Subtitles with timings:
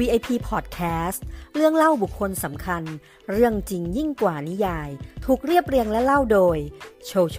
[0.00, 1.20] VIP Podcast
[1.54, 2.82] เรื่องเล่าบุคคลสำคัญ
[3.30, 4.88] เรื่องจริงยิ่งกว่านิยาย
[5.24, 6.58] ถูกเรียบเรียงและเล่าโดย
[7.06, 7.38] โชโช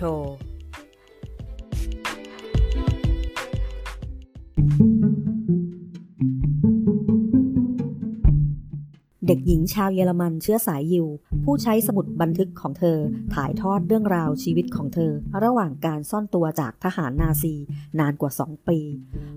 [9.32, 11.08] เด็กหญิงชาวเยอรมันเชื้อสายยิว
[11.44, 12.98] ผู้ใช้สมุดบันทึกของเธอ
[13.34, 15.12] ถ่ายทอดเรื่องราวชีวิตของเธอ
[15.44, 17.54] ระหว่างการซ่อนตัวจากทหารนาซี
[18.00, 18.80] นานกว่า 2 ปี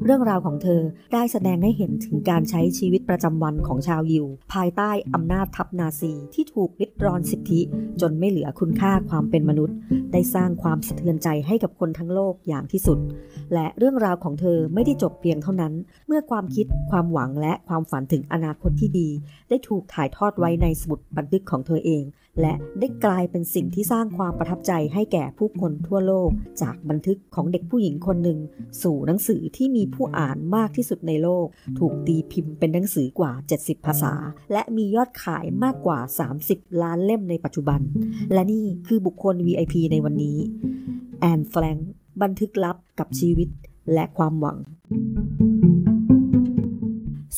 [0.05, 0.81] เรื่องราวของเธอ
[1.13, 7.61] ได้แสดงให้เห็นถึงการใช้ชีวิตประจำวันของชาวยิว ภายใต้อำนาจทัพนาซีที่ถูกริดรอนสิทธิ
[8.01, 9.77] จนไม่เหลือคุณค่าความเป็นมนุษย์
[10.13, 12.99] ได้สร้างความสะเทือนใจให้กับคนทั้งโลกอย่างที่สุด
[13.55, 15.73] และเรื่องราวของเธอไม่ได้จบเพียงเท่านั้น
[16.07, 19.09] เมื่อความคิดความหวังและความฝันถึงอนาคตที่ดี
[19.49, 22.05] ได้ถูกถ่ายทอดไว้ในสมุดบันทึกของเธอเอง
[22.41, 26.31] และได้กลายเป็นสิ่งที่สร้างความประทับใจให้แก่ผู้คนทั่วโลก
[26.63, 28.39] จากบันทึกของเด็กผู้หญิงคนหนึ่ง
[28.83, 31.47] สู่หนังสือที่มีผู้อ่านมากที่สุดในโลก
[31.79, 34.15] ถูกตีพิมพ์เป็นหนังสือกว่า 70 ภาษา
[34.53, 35.99] และมียอดขายมากกว่า
[36.41, 37.81] 30 ล้านเล่มในปัจจุบัน
[38.33, 40.37] และนี่คือบุคคล VIP ในวันนี้
[41.21, 41.91] แอนแฟรงค์
[42.23, 43.49] บันทึกลับกับชีวิต
[43.93, 44.59] และความหวัง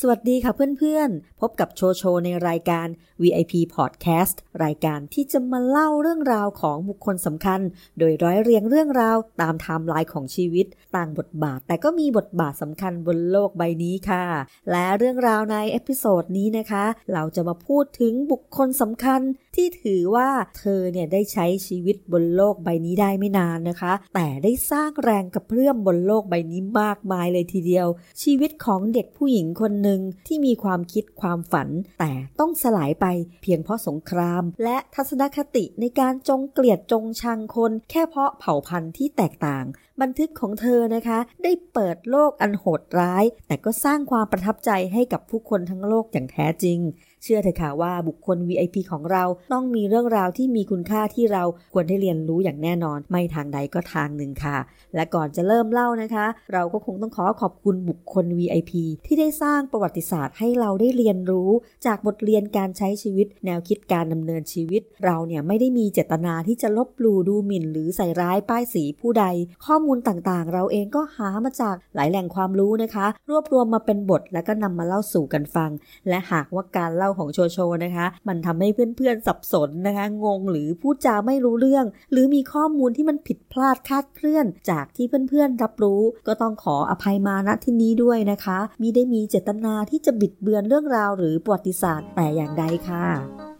[0.00, 2.86] สวัสดีค่ะเพื่อนๆ พบกับโชโชในรายการ
[3.22, 7.60] VIP Podcast รายการที่จะมาเล่าเรื่องราวของบุคคลสำคัญ
[7.98, 14.24] โดยร้อยเรียงเรื่องราวตามไทม์ไลน์ของชีวิต ต่างบทบาท แต่ก็มีบทบาทสำคัญบนโลกใบนี้ค่ะ
[14.70, 19.20] และเรื่องราวใน episode นี้นะคะ เราจะมาพูดถึงบุคคลสำคัญ
[19.54, 27.86] ที่ถือว่าเธอเนี่ยได้ใช้ชีวิตบนโลกใบนี้ได้ไม่นานนะคะ แต่ได้สร้างแรงกระเพื่อมบนโลกใบนี้มากมายเลยทีเดียว
[28.22, 33.06] ชีวิตของเด็กผู้หญิงคนหนึ่งที่มีความคิดความฝัน แต่ต้องสลายไป
[33.42, 39.64] เพียงเพราะสงคราม และทัศนคติในการจงเกลียดจงชังคน แค่เพราะเผ่าพันธุ์ที่แตกต่าง
[40.00, 46.78] บันทึกของเธอนะคะ ได้เปิดโลกอันโหดร้าย แต่ก็สร้างความประทับใจให้กับผู้คนทั้งโลกอย่างแท้จริง
[47.26, 51.42] ชื่อเถอะค่ะว่าบุคคล VIP ของเราต้องมีเรื่องราวที่มีคุณค่าที่เรา
[51.72, 54.58] ควรได้เรียนรู้อย่างแน่นอน ไม่ทางใดก็ทางหนึ่งค่ะ
[54.94, 58.72] และก่อนจะเริ่มเล่านะคะ เราก็คงต้องขอขอบคุณบุคคล VIP
[59.06, 61.50] ที่ได้สร้างประวัติศาสตร์ให้เราได้เรียนรู้
[61.86, 69.24] จากบทเรียนการใช้ชีวิต แนวคิดการดำเนินชีวิต เราเนี่ยไม่ได้มีเจตนาที่จะลบหลู่ดูหมิ่น หรือใส่ร้ายป้ายสีผู้ใด
[69.66, 75.70] ข้อมูลต่างๆ เราเองก็หามาจากหลายแหล่งความรู้นะคะ รวบรวมมาเป็นบทแล้วก็นำมาเล่าสู่กันฟัง
[76.08, 93.55] และหากว่าการเล่าของโชโชนะคะ มันทำให้เพื่อนๆสับสนนะคะ งงหรือพูดจาไม่รู้เรื่อง หรือมีข้อมูลที่มันผิดพลาดคาดเคลื่อน จากที่เพื่อนๆรับรู้ ก็ต้องขออภัยมาณที่นี้ด้วยนะคะมิได้มีเจตนาที่จะบิดเบือนเรื่องราวหรือประวัติศาสตร์แต่อย่างใดค่ะ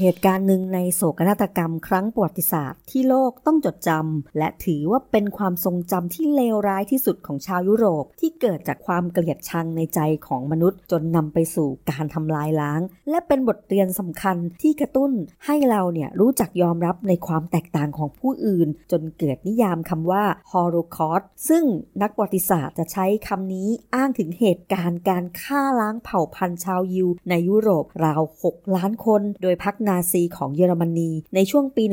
[0.00, 12.80] เหตุการณ์หนึ่งในโศกนาฏกรรมครั้งประวัติศาสตร์ที่โลกต้องจดจำ และถือว่าเป็นความทรงจำที่เลวร้ายที่สุดของชาวยุโรป ที่เกิดจากความเกลียดชังในใจของมนุษย์ จนนำไปสู่การทำลายล้าง
[13.10, 15.12] และเป็นบทเรียนสำคัญที่กระตุ้น
[15.46, 21.64] ให้เราเนี่ยรู้จักยอมรับในความแตกต่างของผู้อื่น จนเกิดนิยามคำว่า Holocaust ซึ่ง
[22.02, 31.84] นักประวัติศาสตร์จะใช้คำนี้อ้างถึงเหตุการณ์การฆ่าล้างเผ่าพันธุ์ชาวยิว ในยุโรปราว 6 ล้านคน โดยพรรคนาซีของเยอรมนีในช่วงปี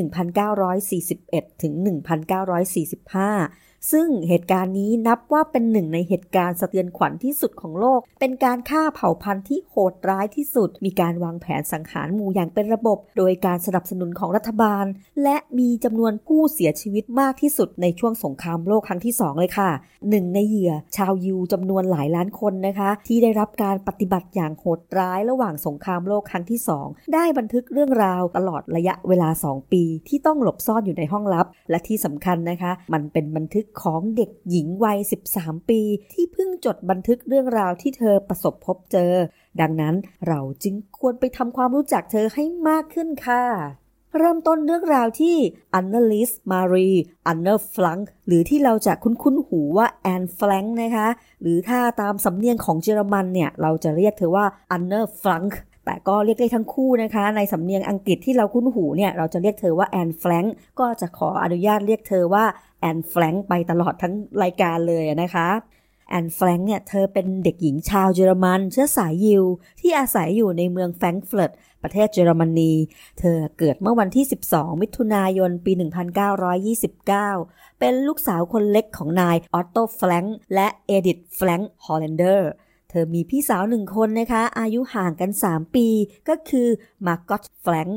[0.96, 1.72] 1941 ถึง
[2.38, 14.84] 1945 ซึ่งเหตุการณ์นี้นับว่าเป็นหนึ่งในเหตุการณ์สะเทือนขวัญที่สุดของโลก เป็นการฆ่าเผ่าพันธุ์ที่โหดร้ายที่สุด มีการวางแผนสังหารหมู่อย่างเป็นระบบ โดยการสนับสนุนของรัฐบาล
[15.22, 19.70] และมีจำนวนผู้เสียชีวิตมากที่สุดในช่วงสงครามโลกครั้งที่ 2 เลยค่ะ
[20.10, 34.98] หนึ่งในเหยื่อ ชาวยิวจำนวนหลายล้านคนนะคะ ที่ได้รับการปฏิบัติอย่างโหดร้ายระหว่างสงครามโลกครั้งที่ 2 ได้บันทึกเรื่องราวตลอดระยะเวลา 2 ปี ที่ต้องหลบซ่อนอยู่ในห้องลับ และที่สำคัญนะคะ มันเป็นบันทึกของเด็กหญิงวัย
[35.34, 35.80] 13 ปี
[36.12, 39.12] ที่เพิ่งจดบันทึกเรื่องราวที่เธอประสบพบเจอ
[39.60, 39.94] ดังนั้น
[40.28, 43.44] เราจึงควรไปทำความรู้จักเธอให้มากขึ้นค่ะ
[44.18, 45.36] เริ่มต้นเรื่องราวที่
[45.74, 46.90] อันเนอลีสมารี
[47.26, 51.08] อันเนอฟรังค์หรือที่เราจะคุ้นๆหูว่าแอนแฟรงค์นะคะ
[51.42, 55.44] หรือถ้าตามสำเนียงของเยอรมันเนี่ย เราจะเรียกเธอว่าอันเนอฟรังค์
[55.84, 60.44] แต่ก็เรียกได้ทั้งคู่นะคะ ในสำเนียงอังกฤษที่เราคุ้นหูเนี่ยเราจะเรียกเธอว่าแอนแฟรงค์
[60.80, 62.44] ก็จะขออนุญาตเรียกเธอว่า
[62.80, 65.48] แอนแฟรงค์ไปตลอดทั้งรายการเลยนะคะ
[66.10, 69.44] แอนแฟรงค์เนี่ยเธอเป็นเด็กหญิงชาวเยอรมัน เชื้อสายยิว
[69.80, 71.50] ที่อาศัยอยู่ในเมืองแฟรงก์เฟิร์ต
[71.82, 72.72] ประเทศเยอรมนี
[73.20, 75.72] เธอเกิดเมื่อวันที่ 12 มิถุนายน ปี
[76.56, 80.24] 1929 เป็นลูกสาวคนเล็กของนายออตโตแฟรงค์
[80.54, 85.86] และเอดิธแฟรงค์ฮอลแลนเดอร์ เธอมีพี่สาวหนึ่งคนนะคะ อายุห่างกัน 3 ปี
[86.28, 86.68] ก็คือ
[87.06, 87.88] มาร์กอตแฟรงค์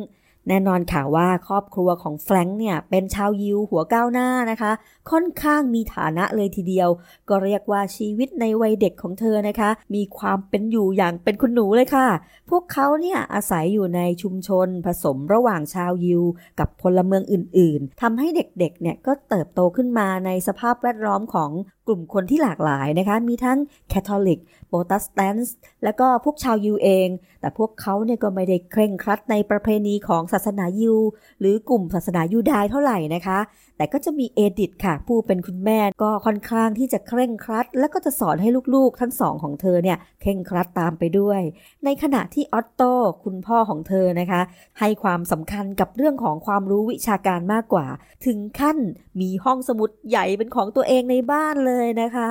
[0.47, 4.71] แน่นอนค่ะว่าครอบครัวของแฟรงค์เนี่ยเป็นชาวยิวหัวก้าวหน้านะคะ
[5.11, 6.89] ค่อนข้างมีฐานะเลยทีเดียว
[7.29, 12.07] ก็เรียกว่าชีวิตในวัยเด็กของเธอนะคะ มีความเป็นอยู่อย่างเป็นคุณหนูเลยค่ะ
[12.49, 16.23] พวกเขาเนี่ยอาศัยอยู่ในชุมชนผสมระหว่างชาวยิว
[16.59, 21.51] กับพลเมืองอื่น ๆทำให้เด็กๆ เนี่ยก็เติบโตขึ้นมาในสภาพแวดล้อมของ
[21.87, 23.57] กลุ่มคนที่หลากหลายนะคะ มีทั้ง
[23.89, 27.07] คาทอลิกโปรเตสแตนต์และก็พวกชาวยิวเอง
[27.41, 30.97] แต่พวกเขาเนี่ยก็ไม่ได้เคร่งครัดในประเพณีของศาสนายิว
[31.39, 33.39] หรือกลุ่มศาสนายูดายเท่าไหร่นะคะ
[33.77, 41.41] แต่ก็จะมีเอดิทค่ะผู้เป็นคุณแม่ก็ค่อนข้างที่จะเคร่งครัด และก็จะสอนให้ลูกๆ ทั้งสองของเธอเนี่ยเคร่งครัดตามไปด้วย
[41.85, 42.81] ในขณะที่ออตโต
[43.23, 44.41] คุณพ่อของเธอนะคะ
[44.79, 47.87] ให้ความสำคัญกับเรื่องของความรู้วิชาการมากกว่า
[48.25, 48.77] ถึงขั้น
[49.21, 52.29] มีห้องสมุดใหญ่เป็นของตัวเองในบ้านเลยนะคะ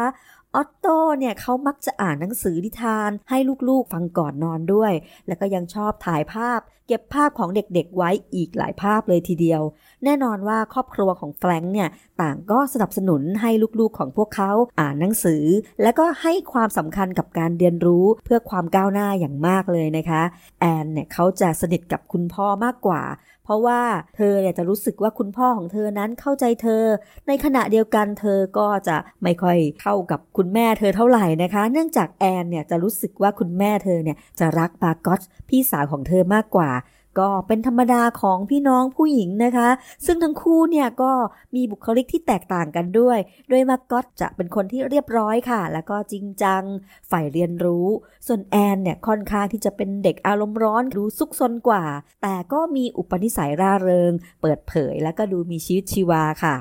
[0.56, 0.87] ออตโต
[1.19, 3.38] เนี่ยเขามักจะอ่านหนังสือนิทาน ให้
[3.69, 4.93] ลูกๆฟังก่อนนอนด้วย
[5.26, 9.62] แล้วก็ยังชอบถ่ายภาพ เก็บภาพของเด็กๆไว้อีกหลายภาพเลยทีเดียว
[10.05, 11.88] แน่นอนว่าครอบครัวของแฟรงค์เนี่ย
[12.20, 13.50] ต่างก็สนับสนุนให้
[13.81, 14.50] ลูกๆของพวกเขา
[14.81, 15.44] อ่านหนังสือ
[15.82, 20.23] และก็ให้ความสำคัญกับการเรียนรู้เพื่อความก้าวหน้าอย่างมากเลยนะคะ
[20.61, 23.02] แอนเนี่ยเขาจะสนิทกับคุณพ่อมากกว่า
[23.46, 23.82] เพราะว่า
[24.16, 26.82] เธอเนี่ยจะรู้สึกว่าคุณพ่อของเธอนั้นเข้าใจเธอ
[27.28, 36.70] ในขณะเดียวกันเธอก็จะไม่ค่อยเข้ากับคุณแม่เธอเท่าไหร่นะคะ เนื่องจากแอนเนี่ยจะรู้สึกว่าคุณแม่เธอเนี่ยจะรักปาก็ตพี่สาวของเธอมากกว่า
[37.18, 39.68] ก็เป็นธรรมดาของพี่น้องผู้หญิงนะคะ
[40.06, 41.12] ซึ่งทั้งคู่เนี่ยก็
[41.54, 43.18] มีบุคลิกที่แตกต่างกันด้วย
[43.48, 46.62] โดยมาก็ตจะเป็นคนที่เรียบร้อยค่ะ แล้วก็จริงจัง
[47.08, 47.86] ใฝ่เรียนรู้
[48.26, 51.84] ส่วนแอนเนี่ยค่อนข้างที่จะเป็นเด็กอารมณ์ร้อนดูซุกซนกว่า
[52.22, 56.56] แต่ก็มีอุปนิสัยร่าเริง เปิดเผยแล้วก็ดูมีชีวิตชีวาค่ะ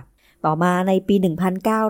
[0.45, 1.15] ต่อมาในปี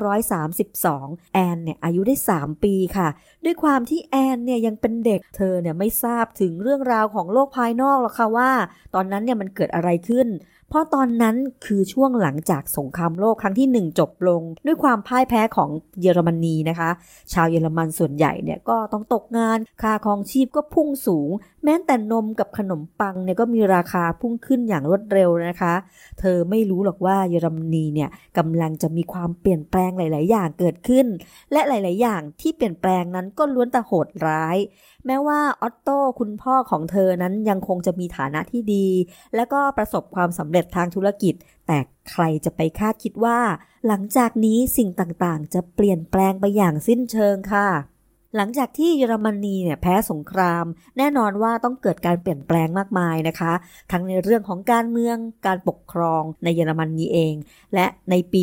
[0.10, 3.08] 1932 แอนเนี่ยอายุได้ 3 ปีค่ะ
[3.46, 8.52] ด้วยความที่แอนเนี่ยยังเป็นเด็ก เธอเนี่ยไม่ทราบถึงเรื่องราวของโลกภายนอกหรอกค่ะว่า
[8.96, 10.28] ตอนนั้นเนี่ยมันเกิดอะไรขึ้น
[10.70, 11.36] เพราะตอนนั้น
[11.66, 15.70] คือช่วงหลังจากสงครามโลกครั้งที่ 1 จบลง ด้วยความพ่ายแพ้ของ
[16.02, 16.90] เยอรมนีนะคะ
[17.34, 21.30] ชาวเยอรมันส่วนใหญ่เนี่ยก็ต้องตกงาน ค่าครองชีพก็พุ่งสูง
[21.64, 25.74] แม้แต่นมกับขนมปังเนี่ยก็มีราคาพุ่งขึ้นอย่างรวดเร็วนะคะ
[26.20, 31.06] เธอไม่รู้หรอกว่าเยอรมนีเนี่ยกำลังจะมีความเปลี่ยนแปลงหลาย ๆ อย่างเกิดขึ้น
[31.52, 34.58] และหลาย ๆ อย่างที่เปลี่ยนแปลงนั้นก็ล้วนแต่โหดร้าย
[35.08, 38.88] แม้ว่าออตโต้คุณพ่อของเธอนั้นยังคงจะมีฐานะที่ดี
[39.36, 41.34] และก็ประสบความสำเร็จทางธุรกิจ
[41.68, 41.78] แต่
[42.12, 43.40] ใครจะไปคาดคิดว่า
[43.88, 47.68] หลังจากนี้สิ่งต่างๆ จะเปลี่ยนแปลงไปอย่างสิ้นเชิงค่ะ
[48.36, 50.66] หลังจากที่เยอรมนีเนี่ยแพ้สงคราม
[50.98, 53.54] แน่นอนว่าต้องเกิดการเปลี่ยนแปลงมากมายนะคะ
[53.92, 57.36] ทั้งในเรื่องของการเมืองการปกครองในเยอรมนีเอง
[57.76, 58.42] และในปี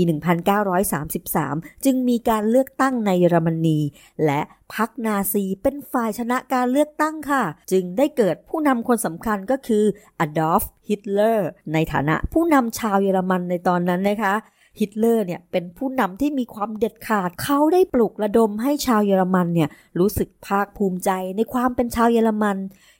[0.66, 3.78] 1933 จึงมีการเลือกตั้งในเยอรมนี
[4.24, 4.40] และ
[4.74, 9.84] พรรคนาซีเป็นฝ่ายชนะการเลือกตั้งค่ะ จึงได้เกิดผู้นำคนสำคัญก็คือ
[10.18, 14.34] อดอล์ฟฮิตเลอร์ในฐานะผู้นำชาวเยอรมันในตอนนั้นนะคะ
[14.80, 22.56] ฮิตเลอร์เนี่ยเป็นผู้นำที่มีความเด็ดขาดเขาได้ปลุกระดมให้ชาวเยอรมันเนี่ยรู้สึกภาคภูมิใจในความเป็นชาวเยอรมัน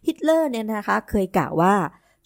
[0.06, 1.74] ฮิตเลอร์เนี่ยนะคะเคยกล่าวว่า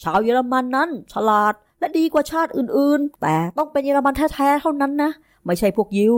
[0.03, 5.11] ชาวเยอรมันนั้นฉลาดและดีกว่าชาติอื่นๆ แต่ต้องเป็นเยอรมันแท้ๆเท่านั้นนะ
[5.47, 6.17] ไม่ใช่พวกยิว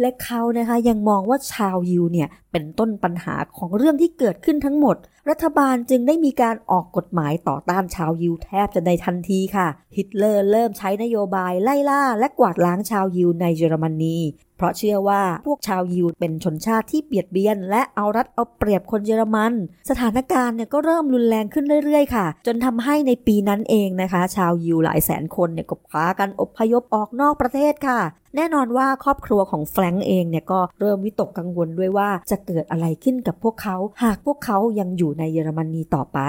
[0.00, 4.96] และเขานะคะยังมองว่าชาวยิวเนี่ย เป็นต้นปัญหาของเรื่องที่เกิดขึ้นทั้งหมด
[5.30, 14.18] รัฐบาลจึงได้มีการออกกฎหมายต่อต้านชาวยิวแทบจะในทันทีค่ะ ฮิตเลอร์เริ่มใช้นโยบายไล่ล่าและกวาดล้างชาวยิวในเยอรมนี
[14.56, 19.52] เพราะเชื่อว่าพวกชาวยิวเป็นชนชาติที่เบียดเบียน และเอารัดเอาเปรียบคนเยอรมัน
[19.90, 28.00] สถานการณ์เนี่ยก็เริ่มรุนแรงขึ้นเรื่อยๆค่ะ จนทำให้ในปีนั้นเองนะคะ ชาวยิวหลายแสนคนเนี่ยก็พากันอพยพออกนอกประเทศค่ะ
[28.36, 36.20] แน่นอนว่าครอบครัวของแฟรงก์เองเนี่ยก็เริ่มวิตกกังวลด้วยว่าจะเกิดอะไรขึ้นกับพวกเขา หากพวกเขายังอยู่ในเยอรมนีต่อไป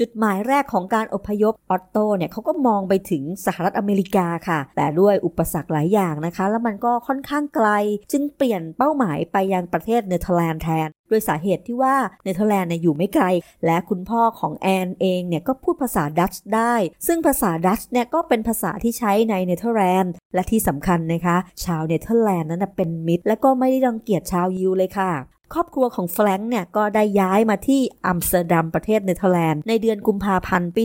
[0.00, 7.68] จุดหมายแรกของการอพยพออตโตเนี่ยเขาก็มองไปถึงสหรัฐอเมริกาค่ะ แต่ด้วยอุปสรรคหลายอย่างนะคะ แล้วมันก็ค่อนข้างไกล
[8.12, 13.24] จึงเปลี่ยนเป้าหมายไปยังประเทศเนเธอร์แลนด์แทนด้วยสาเหตุที่ว่าเนเธอร์แลนด์เนี่ยอยู่ไม่ไกล
[13.66, 16.74] และคุณพ่อของแอนเองเนี่ยก็พูดภาษาดัตช์ได้
[17.06, 25.12] ซึ่งภาษาดัตช์เนี่ยก็เป็นภาษาที่ใช้ในเนเธอร์แลนด์ และที่สำคัญนะคะ ชาวเนเธอร์แลนด์นั้นเป็นมิตร และก็ไม่ได้รังเกียจชาวยิวเลยค่ะ
[25.54, 30.82] ครอบครัวของแฟรงค์เนี่ยก็ได้ย้ายมาที่อัมสเตอร์ดัมประเทศเนเธอร์แลนด์ในเดือนกุมภาพันธ์ปี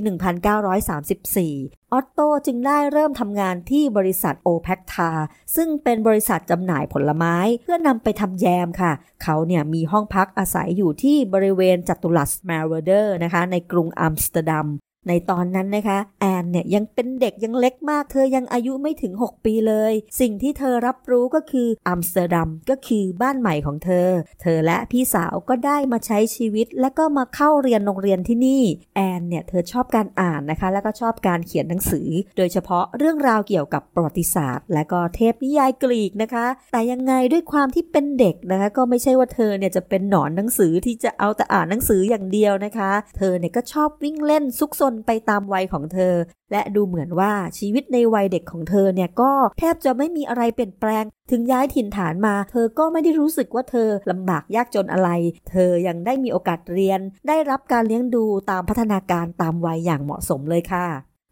[0.75, 5.12] 1934 ออตโตจึงได้เริ่มทำงานที่บริษัทโอแพคทา
[5.56, 8.91] ซึ่งเป็นบริษัทจำหน่ายผลไม้เพื่อนำไปทำแยมค่ะ
[9.24, 14.68] เขาเนี่ยมีห้องพักอาศัยอยู่ที่บริเวณจัตุรัสแมร์เวเดอร์นะคะในกรุงอัมสเตอร์ดัม
[15.08, 24.08] ในตอนนั้นนะคะ แอนเนี่ยยังเป็นเด็กยังเล็กมาก เธอยังอายุไม่ถึง 6 ปีเลย สิ่งที่เธอรับรู้ก็คืออัมสเตอร์ดัมก็คือบ้านใหม่ของเธอ
[24.41, 28.63] เธอและพี่สาวก็ได้มาใช้ชีวิต และก็มาเข้าเรียนโรงเรียนที่นี่
[28.96, 46.13] แอนเนี่ยเธอชอบการอ่านนะคะ แล้วก็ชอบการเขียนหนังสือ โดยเฉพาะเรื่องราวเกี่ยวกับประวัติศาสตร์ และก็เทพนิยายกรีกนะคะ แต่ยังไงด้วยความที่เป็นเด็กนะคะ ก็ไม่ใช่ว่าเธอเนี่ยจะเป็นหนอนหนังสือที่จะเอาแต่อ่านหนังสืออย่างเดียวนะคะ เธอเนี่ยก็ชอบวิ่งเล่นซุกซนไปตามวัยของเธอ
[46.51, 55.10] และดูเหมือนว่าชีวิตในวัยเด็กของเธอเนี่ยก็แทบจะไม่มีอะไรเปลี่ยนแปลง ถึงย้ายถิ่นฐานมา เธอก็ไม่ได้รู้สึกว่าเธอลำบากยากจนอะไร
[55.50, 60.88] เธอยังได้มีโอกาสเรียน ได้รับการเลี้ยงดูตามพัฒนาการตามวัยอย่างเหมาะสมเลยค่ะ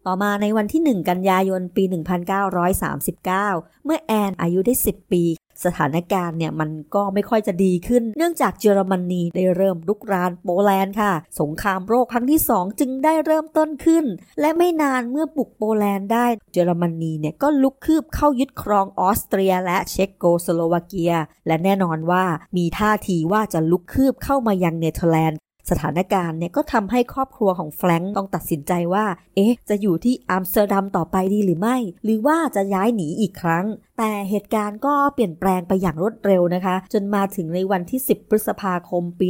[0.05, 1.83] ต่อมาในวันที่ 1 กันยายน ปี
[2.63, 5.23] 1939 เมื่อแอนอายุได้ 10 ปี
[5.65, 14.05] สถานการณ์เนี่ยมันก็ไม่ค่อยจะดีขึ้น เนื่องจากเยอรมนีได้เริ่มลุกรานโปแลนด์ค่ะ สงครามโลกครั้งที่ 2 จึงได้เริ่มต้นขึ้น
[14.39, 21.13] และไม่นานเมื่อบุกโปแลนด์ได้ เยอรมนีเนี่ยก็ลุกคืบเข้ายึดครองออสเตรีย และเช็กโกสโลวาเกีย
[21.47, 22.25] และแน่นอนว่า
[22.57, 25.39] มีท่าทีว่าจะลุกคืบเข้ามายังเนเธอร์แลนด์
[25.69, 33.65] สถานการณ์เนี่ยก็ทำให้ครอบครัวของแฟรงค์ต้องตัดสินใจว่า เอ๊ะ จะอยู่ที่อัมสเตอร์ดัมต่อไปดีหรือไม่ หรือว่าจะย้ายหนีอีกครั้ง
[34.01, 39.27] แต่เหตุการณ์ก็เปลี่ยนแปลงไปอย่างรวดเร็วนะคะ จนมาถึงในวันที่ 10 พฤษภาคมปี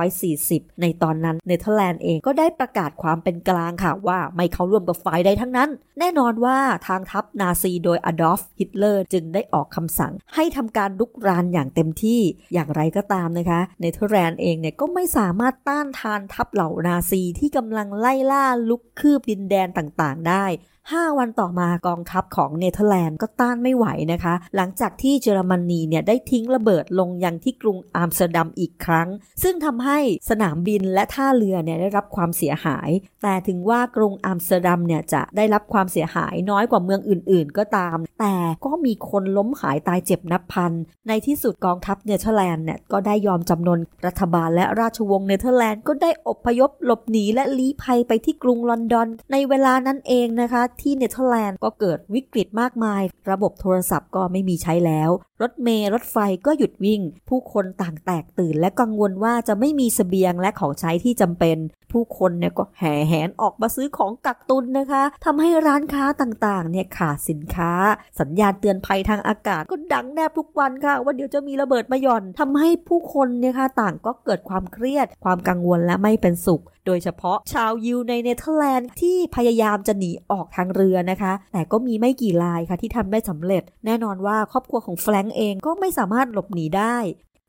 [0.00, 12.20] 1940 ในตอนนั้นเนเธอร์แลนด์เองก็ได้ประกาศความเป็นกลางค่ะว่าไม่เข้าร่วมกับฝ่ายใดทั้งนั้น แน่นอนว่าทางทัพนาซีโดยอดอล์ฟฮิตเลอร์จึงได้ออกคำสั่งให้ทำการลุกรานอย่างเต็มที่
[12.52, 20.46] อย่างไรก็ตามนะคะเนเธอร์แลนด์เองเนี่ยก็ไม่สามารถต้านทานทัพเหล่านาซีที่กำลังไล่ล่าลุกคืบดินแดนต่างๆ ได้
[20.92, 29.08] 5 วันต่อมากองทัพของเนเธอร์แลนด์ก็ต้านไม่ไหวนะคะ หลังจากที่เยอรมนีเนี่ยได้ทิ้งระเบิดลงยังที่กรุงอัมสเตอร์ดัมอีกครั้ง
[29.42, 29.98] ซึ่งทำให้
[30.30, 32.90] สนามบินและท่าเรือเนี่ยได้รับความเสียหาย
[33.22, 40.72] แต่ถึงว่ากรุงอัมสเตอร์ดัมเนี่ยจะได้รับความเสียหายน้อยกว่าเมืองอื่น ๆ ก็ตาม แต่ก็มีคนล้มหายตายเจ็บนับพัน
[41.08, 55.10] ในที่สุดกองทัพเนเธอร์แลนด์เนี่ยก็ได้ยอมจำนนรัฐบาลและราชวงศ์เนเธอร์แลนด์ก็ได้อพยพหลบหนีและลี้ภัยไปที่กรุงลอนดอน ในเวลานั้นเองนะคะที่เนเธอร์แลนด์ก็เกิดวิกฤตมากมาย ระบบโทรศัพท์ก็ไม่มีใช้แล้ว
[55.42, 61.58] รถเมล์รถไฟก็หยุดวิ่ง ผู้คนต่างแตกตื่นและกังวลว่าจะไม่มีเสบียงและของใช้ที่จำเป็น
[61.92, 67.72] ผู้คนเนี่ยก็แห่แหนออกมาซื้อของกักตุนนะคะทำให้ร้านค้าต่างๆ เนี่ยขาดสินค้า
[68.20, 86.96] สัญญาณเตือนภัยทางอากาศก็ดังแนบทุกวันค่ะ ว่าเดี๋ยวจะมีระเบิดมาหย่อนทำให้ผู้คนเนี่ยค่ะต่างก็เกิดความเครียด ความกังวลและไม่เป็นสุข โดยเฉพาะชาวยิวในเนเธอร์แลนด์ที่พยายามจะหนีออกทางเรือนะคะ แต่ก็มีไม่กี่รายค่ะที่ทำได้สำเร็จ แน่นอนว่าครอบครัวของแฟรงก์เองก็ไม่สามารถหลบหนีได้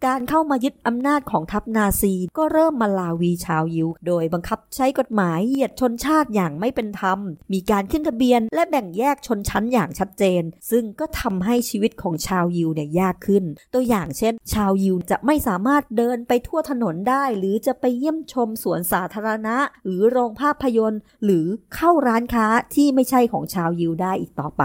[0.07, 7.19] การเข้ามายึดอำนาจของทัพนาซีก็เริ่มมาลาวีชาวยิว โดยบังคับใช้กฎหมายเหยียดชนชาติอย่างไม่เป็นธรรม
[7.53, 13.43] มีการขึ้นทะเบียนและแบ่งแยกชนชั้นอย่างชัดเจน ซึ่งก็ทำให้ชีวิตของชาวยิวเนี่ยยากขึ้น
[13.73, 24.63] ตัวอย่างเช่น ชาวยิวจะไม่สามารถเดินไปทั่วถนนได้ หรือจะไปเยี่ยมชมสวนสาธารณะ หรือโรงภาพยนตร์ หรือเข้าร้านค้าที่ไม่ใช่ของชาวยิวได้อีกต่อไป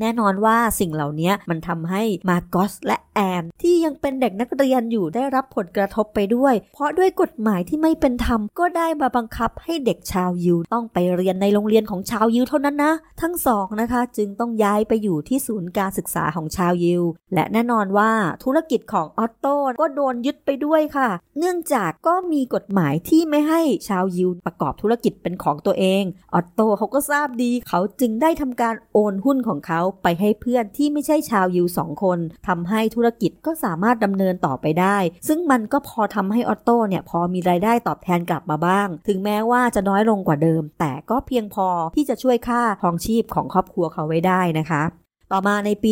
[0.00, 17.02] แน่นอนว่าสิ่งเหล่านี้มันทำให้มาโกสและแอนที่ยังเป็นเด็กนักเรียนอยู่ได้รับผลกระทบไปด้วย เพราะด้วยกฎหมายที่ไม่เป็นธรรมก็ได้มาบังคับให้เด็กชาวยิวต้องไปเรียนในโรงเรียนของชาวยิวเท่านั้นนะ ทั้งสองนะคะ จึงต้องย้ายไปอยู่ที่ศูนย์การศึกษาของชาวยิว
[17.34, 18.10] และแน่นอนว่า
[18.44, 21.08] ธุรกิจของออตโต้ก็โดนยึดไปด้วยค่ะ
[21.38, 26.02] เนื่องจากก็มีกฎหมายที่ไม่ให้ชาวยิวประกอบธุรกิจเป็นของตัวเอง
[26.34, 34.96] ออตโต้เขาก็ทราบดี เขาจึงได้ทำการโอนหุ้นของเขาไปให้เพื่อนที่ไม่ใช่ชาวยิวสองคนทำให้ธุรกิจก็สามารถดำเนินต่อไปได้
[35.28, 45.01] ซึ่งมันก็พอทำให้ออตโต้เนี่ยพอมีรายได้ตอบแทนกลับมาบ้าง ถึงแม้ว่าจะน้อยลงกว่าเดิม แต่ก็เพียงพอที่จะช่วยค่าครองชีพของครอบครัวเขาไว้ได้นะคะ
[45.34, 45.90] ต่อมาในปี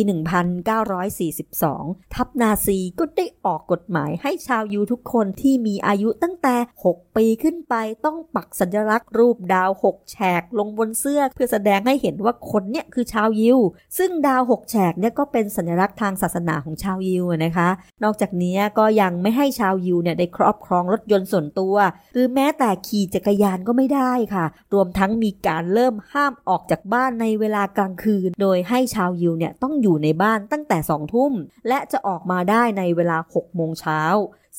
[0.81, 6.55] 1942 ทัพนาซีก็ได้ออกกฎหมายให้ชาวยูทุกคนที่มีอายุตั้งแต่
[6.85, 13.59] 6 ปีขึ้นไปต้องปักสัญลักษณ์รูปดาว 6 แฉกลงบนเสื้อ เพื่อแสดงให้เห็นว่าคนเนี่ยคือชาวยิว
[13.97, 17.69] ซึ่งดาว 6 แฉกเนี่ยก็เป็นสัญลักษณ์ทางศาสนาของชาวยิวนะคะ
[18.03, 21.75] นอกจากนี้ก็ยังไม่ให้ชาวยิวเนี่ยได้ครอบครองรถยนต์ส่วนตัว
[22.13, 31.33] หรือแม้แต่ขี่จักรยานก็ไม่ได้ค่ะ รวมทั้งมีการเริ่มห้ามออกจากบ้านในเวลากลางคืน โดยให้ชาวยิวเนี่ยต้องอยู่ในบ้านตั้งแต่2ทุ่ม
[31.67, 34.01] และจะออกมาได้ในเวลา6โมงเช้า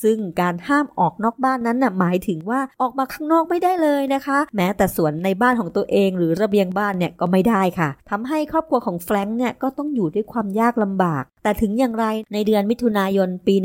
[0.03, 13.55] ซึ่งการห้ามออกนอกบ้านนั้นน่ะหมายถึงว่าออกมาข้างนอกไม่ได้เลยนะคะ แม้แต่สวนในบ้านของตัวเอง หรือระเบียงบ้านเนี่ยก็ไม่ได้ค่ะทำให้ครอบครัวของแฟรงค์เนี่ยก็ต้องอยู่ด้วยความยากลำบาก แต่ถึงอย่างไรในเดือนมิถุนายนปี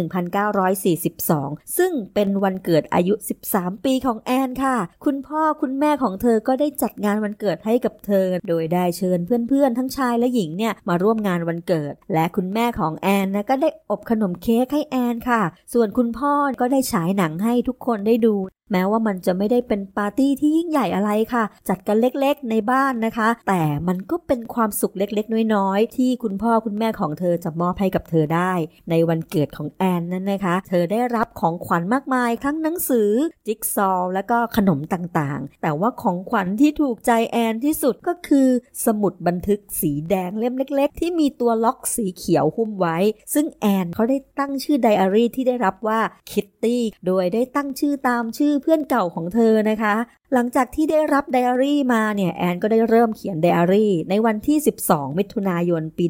[0.98, 3.14] 1942 ซึ่งเป็นวันเกิดอายุ
[3.50, 15.42] 13 ปีของแอนค่ะ คุณพ่อคุณแม่ของเธอก็ได้จัดงานวันเกิดให้กับเธอ โดยได้เชิญเพื่อนๆ ทั้งชายและหญิงเนี่ยมาร่วมงานวันเกิด และคุณแม่ของแอนนะก็ได้อบขนมเค้กให้แอนค่ะ
[15.72, 18.34] ส่วนคุณพ่อก็ได้ฉายหนังให้ทุกคนได้ดู
[18.72, 28.52] แม้ว่ามันจะไม่ได้เป็นปาร์ตี้ที่ยิ่งใหญ่อะไรค่ะ จัดกันเล็กๆในบ้านนะคะ แต่มันก็เป็นความสุขเล็กๆ น้อยๆ ที่คุณพ่อคุณแม่ของเธอจะมอบให้กับเธอได้
[28.90, 33.10] ในวันเกิดของแอนนั่นนะคะ เธอได้รับของขวัญมากมายทั้งหนังสือ
[33.46, 38.48] จิ๊กซอว์และก็ขนมต่างๆ แต่ว่าของขวัญที่ถูกใจแอนที่สุดก็คือ
[38.84, 42.98] สมุดบันทึกสีแดงเล่มเล็ก ๆ ที่มีตัวล็อกสีเขียวหุ้มไว้
[43.34, 49.94] ซึ่งแอนเขาได้ตั้งชื่อไดอารี่ที่ได้รับว่าคิตตี้โดยได้ตั้งชื่อตามชื่อเพื่อนเก่าของเธอนะคะ
[50.34, 56.04] หลังจากที่ได้รับไดอารี่มาเนี่ยแอนก็ได้เริ่มเขียนไดอารี่ ในวันที่ 12 มิถุนายน ปี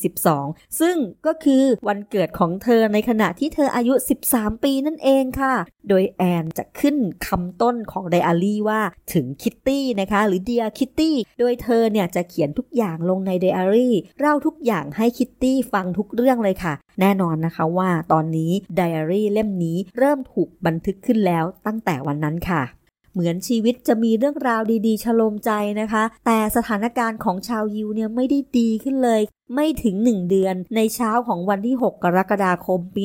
[0.00, 0.96] 1942 ซึ่ง
[1.26, 3.94] ก็คือวันเกิดของเธอในขณะที่เธออายุ
[4.28, 5.54] 13 ปีนั่นเองค่ะ
[5.88, 6.96] โดยแอนจะขึ้น
[7.26, 8.80] คำต้นของไดอารี่ว่า
[9.12, 22.62] ถึงคิตตี้นะคะ หรือ Dear Kitty โดยเธอเนี่ยจะเขียนทุกอย่างลงในไดอารี่เล่าทุกอย่างให้คิตตี้ฟังทุกเรื่องเลยค่ะ แน่นอนนะคะว่าตอนนี้ไดอารี่เล่มนี้เริ่มถูกบันทึกขึ้นแล้วตั้งแต่วันนั้นค่ะ
[23.16, 29.22] เหมือนชีวิตจะมีเรื่องราวดีๆ ชโลมใจนะคะ แต่สถานการณ์ของชาวยิวเนี่ยไม่ได้ดีขึ้นเลย
[29.54, 33.02] ไม่ถึง 1 เดือนในเช้าของวันที่ 6 กรกฎาคมปี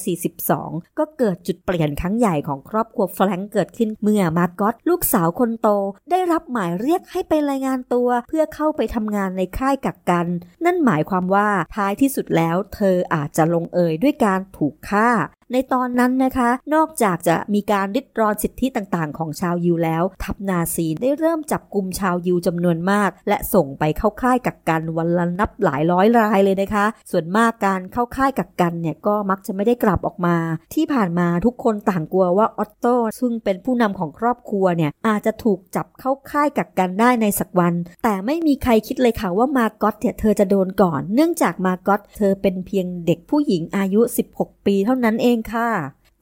[0.00, 5.68] 1942 ก็เกิดจุดเปลี่ยนครั้งใหญ่ของครอบครัวแฟรงก์เกิดขึ้นเมื่อมาร์กอตลูกสาวคนโต
[6.10, 10.26] ได้รับหมายเรียกให้ไปรายงานตัวเพื่อเข้าไปทำงานในค่ายกักกัน
[10.64, 15.08] นั่นหมายความว่าท้ายที่สุดแล้ว เธออาจจะลงเอยด้วยการถูกฆ่า
[15.54, 30.36] ในตอนนั้นนะคะ นอกจากจะมีการริดรอนสิทธิต่างๆ ของชาวยิวแล้ว ทัพนาซีได้เริ่มจับกลุ่มชาวยิวจำนวนมาก และส่งไปเข้าค่ายกักกันวันละนับหลายร้อยรายเลยนะคะ ส่วนมากการเข้าค่ายกักกันเนี่ยก็มักจะไม่ได้กลับออกมา
[30.74, 44.00] ที่ผ่านมาทุกคนต่างกลัวว่าออตโต้ซึ่งเป็นผู้นำของครอบครัวเนี่ยอาจจะถูกจับเข้าค่ายกักกันได้ในสักวัน แต่ไม่มีใครคิดเลยค่ะว่ามาก๊อตเนี่ยเธอจะโดนก่อน เนื่องจากมาก๊อตเธอเป็นเพียงเด็กผู้หญิงอายุ
[44.34, 45.70] 16 ปีเท่านั้นเองค่ะ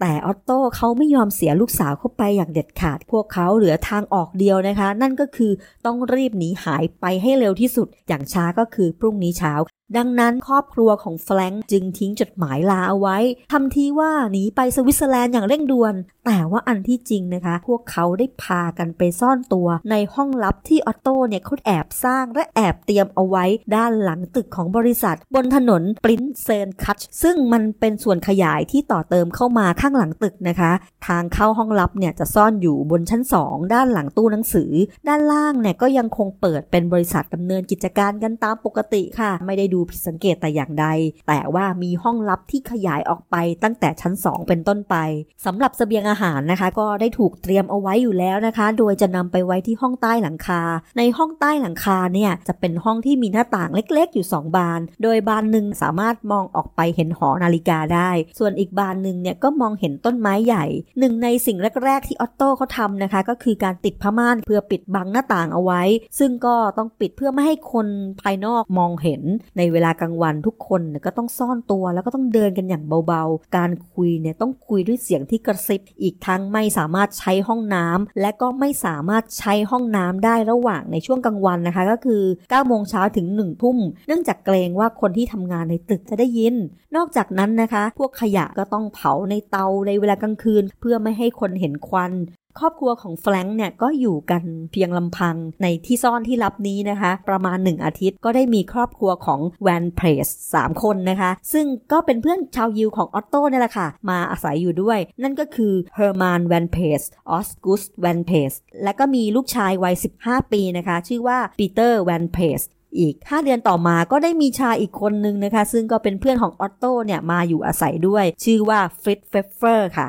[0.00, 5.52] แต่ออตโต้เขาไม่ยอมเสียลูกสาวเข้าไปอย่างเด็ดขาด พวกเขาเหลือทางออกเดียวนะคะ นั่นก็คือ
[5.86, 9.52] ต้องรีบหนีหายไปให้เร็วที่สุด อย่างช้าก็คือพรุ่งนี้เช้า
[9.96, 13.18] ดังนั้นครอบครัวของแฟรงค์จึงทิ้งจดหมายลาเอาไว้
[13.52, 15.94] ทำทีว่าหนีไปสวิตเซอร์แลนด์อย่างเร่งด่วน
[16.26, 23.44] แต่ว่าอันที่จริงนะคะ พวกเขาได้พากันไปซ่อนตัว ในห้องลับที่ออตโตเนี่ยเขาแอบสร้างและแอบเตรียมเอาไว้
[23.76, 30.72] ด้านหลังตึกของบริษัท บนถนนปรินเซนคัชซึ่งมันเป็นส่วนขยายที่ต่อเติมเข้ามาข้างหลังตึกนะคะ
[31.06, 34.70] ทางเข้าห้องลับเนี่ยจะซ่อนอยู่บนชั้น 2 ด้านหลังตู้หนังสือ
[35.08, 40.86] ด้านล่างเนี่ยก็ยังคงเปิดเป็นบริษัทดำเนินกิจการกันตามปกติค่ะ ไม่ได้ดูผิดสังเกตแต่อย่างใด
[41.28, 44.96] แต่ว่ามีห้องลับที่ขยายออกไปตั้งแต่ชั้น 2 เป็นต้นไป
[45.44, 50.62] สำหรับเสบียงอาหารนะคะ ก็ได้ถูกเตรียมเอาไว้อยู่แล้วนะคะ โดยจะนำไปไว้ที่ห้องใต้หลังคา
[50.98, 60.64] ในห้องใต้หลังคาเนี่ยจะเป็นห้องที่มีหน้าต่างเล็กๆ อยู่ 2 บาน โดยบานหนึ่งสามารถมองออกไปเห็นหอนาฬิกาได้ ส่วนอีกบานหนึ่งเนี่ยก็มองเห็นต้นไม้ใหญ่
[60.98, 65.82] หนึ่งในสิ่งแรกๆ ที่ออตโต้เขาทำนะคะ ก็คือการติดผ้าม่านเพื่อปิดบังหน้าต่างเอาไว้
[66.18, 67.86] ซึ่งก็ต้องปิดเพื่อไม่ให้คน
[68.22, 69.22] ภายนอกมองเห็น
[69.56, 86.54] ในเวลากลางวันทุกคนเนี่ยก็ต้องซ่อนตัวแล้วก็ต้องเดินกันอย่างเบาๆ การคุยเนี่ยต้องคุยด้วยเสียงที่กระซิบ อีกทั้งไม่สามารถใช้ห้องน้ำและก็ไม่สามารถใช้ห้องน้ำได้ระหว่างในช่วงกลางวันนะคะ ก็คือ9โมงเช้าถึง1ทุ่ม เนื่องจากเกรงว่าคนที่ทำงานในตึกจะได้ยิน
[86.96, 92.12] นอกจากนั้นนะคะ พวกขยะก็ต้องเผาในเตาในเวลากลางคืน เพื่อไม่ให้คนเห็นควัน
[92.58, 112.62] ครอบครัวของแฟรงค์เนี่ยก็อยู่กันเพียงลำพังในที่ซ่อนที่ลับนี้นะคะ ประมาณ 1 อาทิตย์ก็ได้มีครอบครัวของแวนเพลส3คนนะคะ ซึ่งก็เป็นเพื่อนชาวยิวของออตโต้นี่แหละค่ะ มาอาศัยอยู่ด้วย นั่นก็คือเฮอร์มานแวนเพรสออสกุสแวนเพรสและก็มีลูกชายวัย 15 ปีนะคะ ชื่อว่าปีเตอร์แวนเพลส
[112.98, 120.08] อีก 5 เดือนต่อมาก็ได้มีชายอีกคนนึงนะคะ ซึ่งก็เป็นเพื่อนของออตโตเนี่ยมาอยู่อาศัยด้วย ชื่อว่าฟริตซ์เฟฟเฟอร์ค่ะ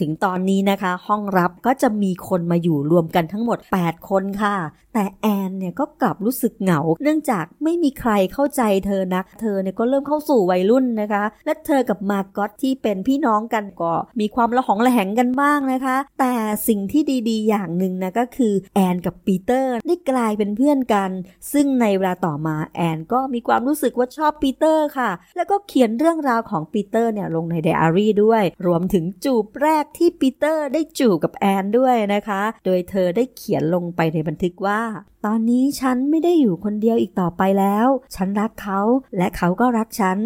[0.00, 4.56] ถึงตอนนี้นะคะ ห้องลับก็จะมีคนมาอยู่รวมกันทั้งหมด 8 คนค่ะ
[4.94, 16.34] แต่แอนเนี่ยก็กลับรู้สึกเหงา เนื่องจากไม่มีใครเข้าใจเธอนักเธอเนี่ยก็เริ่มเข้าสู่วัยรุ่นนะคะ และเธอกับมาร์กอตที่เป็นพี่น้องกันก็มีความระหองระแหงกันบ้างนะคะ แต่
[16.68, 21.10] สิ่งที่ดีๆ อย่างหนึ่งนะก็คือแอนกับปีเตอร์ได้กลายเป็นเพื่อนกัน
[21.52, 34.82] ซึ่งในเวลาต่อมาแอนก็มีความรู้สึกว่าชอบปีเตอร์ค่ะ แล้วก็เขียนเรื่องราวของปีเตอร์เนี่ยลงในไดอารี่ด้วย รวมถึงจูบแรกที่ปีเตอร์ได้จูบกับแอนด้วยนะคะ โดยเธอได้เขียนลงไปในบันทึกว่า
[35.24, 38.80] ตอนนี้ฉันไม่ได้อยู่คนเดียวอีกต่อไปแล้ว ฉันรักเขา
[39.16, 40.18] และเขาก็รักฉัน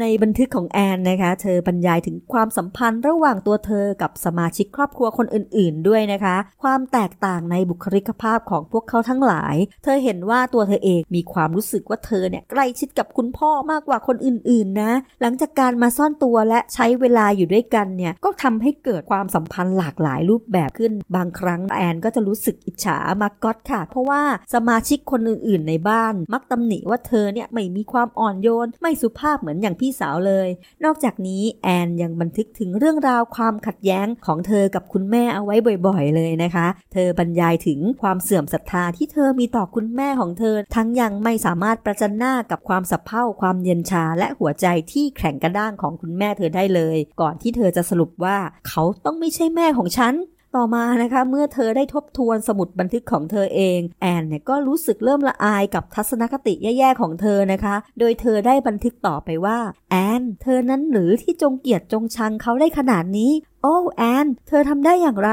[0.00, 24.22] ในบันทึกของแอนนะคะ เธอบรรยายถึงความสัมพันธ์ระหว่างตัวเธอกับสมาชิกครอบครัวคนอื่น ๆ ด้วยนะคะ ความแตกต่างในบุคลิกภาพของพวกเขาทั้งหลาย เธอเห็นว่าตัวเธอเองมีความรู้สึกว่าเธอเนี่ยใกล้ชิดกับคุณพ่อมากกว่าคนอื่น ๆ นะ หลังจากการมาซ่อนตัวและใช้เวลาอยู่ด้วยกันเนี่ยก็ทำให้เกิดความสัมพันธ์หลากหลายรูปแบบขึ้น บางครั้งแอนก็จะรู้สึกอิจฉามาร์กอตค่ะ เพราะว่า
[24.54, 30.48] สมาชิกคนอื่น ๆ ในบ้าน มักตำหนิว่าเธอเนี่ยไม่มีความอ่อนโยน ไม่สุภาพเหมือนอย่างพี่สาวเลย
[30.84, 48.36] นอกจากนี้แอนยังบันทึกถึงเรื่องราวความขัดแย้งของเธอกับคุณแม่เอาไว้บ่อยๆ เลยนะคะ เธอบรรยายถึงความเสื่อมศรัทธาที่เธอมีต่อคุณแม่ของเธอ ทั้งยังไม่สามารถประจันหน้ากับความสับเพร่าความเย็นชาและหัวใจที่แข็งกระด้างของคุณแม่เธอได้เลย ก่อนที่เธอจะสรุปว่า
[48.68, 50.14] เขาต้องไม่ใช่แม่ของฉัน
[50.56, 59.58] ต่อมานะคะ เมื่อเธอได้ทบทวนสมุดบันทึกของเธอเองแอนเนี่ยก็รู้สึกเริ่มละอายกับทัศนคติแย่ๆของเธอนะคะ โดยเธอได้บันทึกต่อไปว่า
[59.90, 65.30] แอนเธอนั้นหรือที่จงเกลียดจงชังเขาได้ขนาดนี้ โอ้แอนเธอทำได้อย่างไร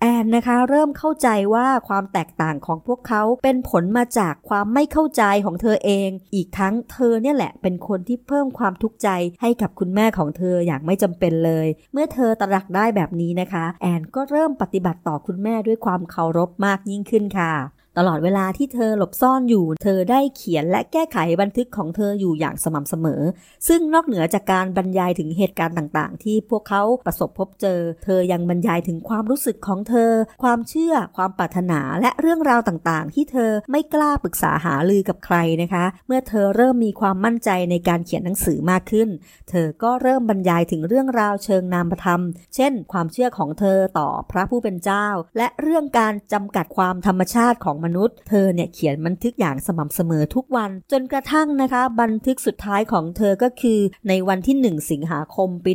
[0.00, 9.08] แอนนะคะเริ่มเข้าใจว่าความแตกต่างของพวกเขาเป็นผลมาจากความไม่เข้าใจของเธอเอง อีกทั้งเธอเนี่ยแหละเป็นคนที่เพิ่มความทุกข์ใจ
[9.40, 17.52] ให้กับคุณแม่ของเธออย่างไม่จำเป็นเลย เมื่อเธอตระหนักได้แบบนี้นะคะ แอนก็เริ่มปฏิบัติต่อคุณแม่ด้วยความเคารพมากยิ่งขึ้นค่ะ
[17.98, 23.22] ตลอดเวลาที่เธอหลบซ่อนอยู่ เธอได้เขียนและแก้ไขบันทึกของเธออยู่อย่างสม่ำเสมอ
[23.68, 39.08] ซึ่งนอกเหนือจากการบรรยายถึงเหตุการณ์ต่างๆ ที่พวกเขาประสบพบเจอ เธอยังบรรยายถึงความรู้สึกของเธอ ความเชื่อ ความปรารถนา และเรื่องราวต่างๆ ที่เธอไม่กล้าปรึกษาหารือกับใครนะคะ เมื่อเธอเริ่มมีความมั่นใจในการเขียนหนังสือมากขึ้น
[39.50, 42.22] เธอก็เริ่มบรรยายถึงเรื่องราวเชิงนามธรรม
[42.54, 45.06] เช่น ความเชื่อของเธอต่อพระผู้เป็นเจ้า
[45.36, 55.72] และเรื่องการจำกัดความธรรมชาติของมนุษย์ เธอเนี่ยเขียนบันทึกอย่างสม่ำเสมอทุกวัน จนกระทั่งนะคะ บันทึกสุดท้ายของเธอก็คือในวันที่ 1 สิงหาคมปี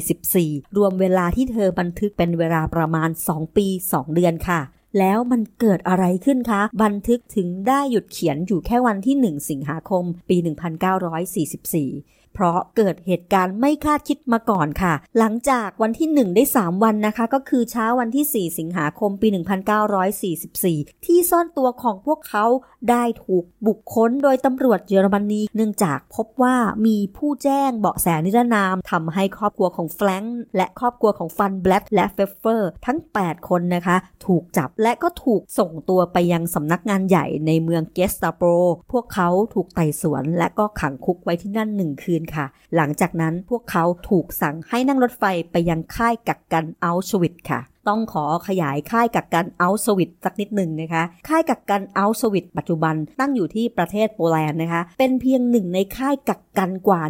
[0.00, 4.60] 1944 รวมเวลาที่เธอบันทึกเป็นเวลาประมาณ 2 ปี 2 เดือนค่ะ
[4.98, 19.28] แล้วมันเกิดอะไรขึ้นคะ บันทึกถึงได้หยุดเขียนอยู่แค่วันที่ 1 สิงหาคม ปี 1944 เพราะเกิดเหตุการณ์ไม่คาดคิดมาก่อนค่ะ หลังจากวันที่ 1 ได้ 3 วันนะคะ ก็คือเช้าวันที่ 4 สิงหาคมปี
[19.96, 22.44] 1944 ที่ซ่อนตัวของพวกเขา
[22.90, 38.48] ได้ถูกบุกค้นโดยตำรวจเยอรมนี เนื่องจากพบว่ามีผู้แจ้งเบาะแสนิรนามทำให้ครอบครัวของแฟรงค์และครอบครัวของฟันแบล็และเฟฟเฟอร์ ทั้ง 8 คนนะคะ ถูกจับและก็ถูกส่งตัวไปยังสำนักงานใหญ่ในเมืองเกสตาโปร
[38.92, 57.02] พวกเขาถูกไต่สวนและก็ขังคุกไว้ที่นั่นหนึ่งคืนค่ะ หลังจากนั้นพวกเขาถูกสั่งให้นั่งรถไฟไปยังค่ายกักกันอัลชวิตค่ะ ต้องขอขยายค่ายกักกันอัลสวิตสักนิดหนึ่งนะคะ ค่ายกักกันอัลสวิตปัจจุบันตั้งอยู่ที่ประเทศโปแลนด์นะคะ เป็นเพียงหนึ่งในค่ายกักกันกว่า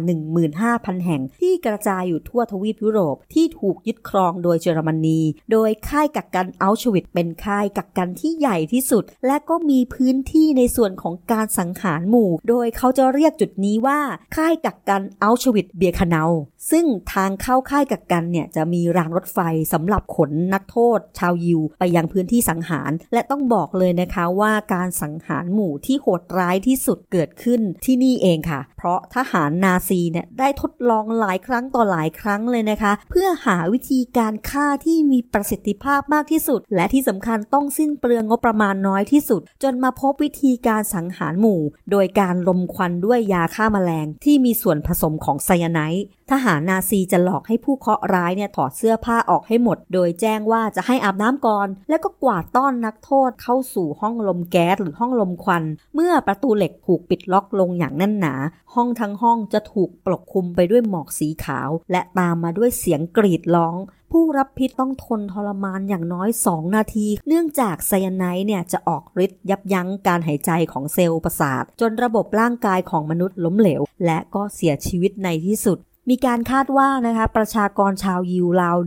[0.49, 5.19] 15,000 แห่ง ที่กระจายอยู่ทั่วทวีปยุโรปที่ถูกยึดครองโดยเยอรมนี
[5.51, 13.99] โดยค่ายกักกันอัลชวิตเป็นค่ายกักกันที่ใหญ่ที่สุด และก็มีพื้นที่ในส่วนของการสังหารหมู่ โดยเขาจะเรียกจุดนี้ว่า
[14.35, 16.23] ค่ายกักกันอัลชวิตเบียคาเนา
[16.71, 19.39] ซึ่งทางเข้าค่ายกักกันเนี่ยจะมีรางรถไฟ
[19.73, 55.63] สำหรับขนนักโทษ ชาวยิวไปยังพื้นที่สังหาร และต้องบอกเลยนะคะว่าการสังหารหมู่ที่โหดร้ายที่สุดเกิดขึ้นที่นี่เองค่ะ เพราะทหารนาซีเนี่ยได้ทดลองหลายครั้งต่อหลายครั้งเลยนะคะ เพื่อหาวิธีการฆ่าที่มีประสิทธิภาพมากที่สุด และที่สำคัญต้องสิ้นเปลืองงบประมาณน้อยที่สุด จนมาพบวิธีการสังหารหมู่ โดยการลมควันด้วยยาฆ่าแมลงที่มีส่วนผสมของไซยาไนด์ ทหารนาซีจะหลอกให้ผู้เคราะห์ร้ายเนี่ยถอดเสื้อผ้าออกให้หมด โดยแจ้งว่าจะให้อาบน้ำก่อน แล้วก็กวาดต้อนนักโทษเข้าสู่ห้องลมแก๊สหรือห้องลมควัน
[55.95, 58.35] เมื่อประตูเหล็กถูกปิดล็อกลงอย่างแน่นหนา
[58.73, 63.75] ห้องทั้งห้องจะถูกปกคลุมไปด้วยหมอกสีขาว และตามมาด้วยเสียงกรีดร้อง
[64.11, 75.79] ผู้รับพิษต้องทนทรมานอย่างน้อย 2 นาที เนื่องจากไซยาไนด์เนี่ยจะออกฤทธิ์ยับยั้งการหายใจของเซลล์ประสาท จนระบบร่างกายของมนุษย์ล้มเหลว และก็เสียชีวิตในที่สุด
[76.13, 78.77] มีการคาดว่านะคะประชากรชาวยิวราว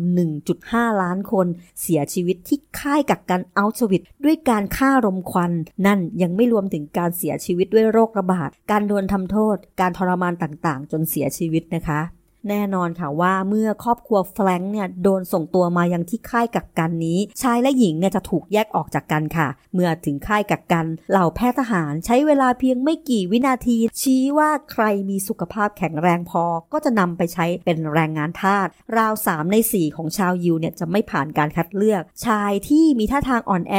[0.47, 1.47] 1.5 ล้านคน
[1.83, 5.53] เสียชีวิตที่ค่ายกักกันอัลชวิตด้วยการฆ่ารมควัน
[5.87, 12.01] นั่นยังไม่รวมถึงการเสียชีวิตด้วยโรคระบาด การโดนทำโทษ การทรมานต่างๆ จนเสียชีวิตนะคะ
[12.49, 33.77] แน่นอนค่ะว่าเมื่อครอบครัวแฟรงค์เนี่ยโดนส่งตัวมายังที่ค่ายกักกันนี้ ชายและหญิงเนี่ยจะถูกแยกออกจากกันค่ะ เมื่อถึงค่ายกักกัน เหล่าแพทย์ทหารใช้เวลาเพียงไม่กี่วินาที ชี้ว่าใครมีสุขภาพแข็งแรงพอ ก็จะนำไปใช้เป็นแรงงานทาสราว 3 ใน 4 ของชาวยิวเนี่ยจะไม่ผ่านการคัดเลือก ชายที่มีท่าทางอ่อนแอ